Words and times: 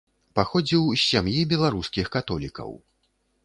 Паходзіў 0.37 0.87
з 0.95 1.01
сям'і 1.11 1.45
беларускіх 1.53 2.13
католікаў. 2.19 2.71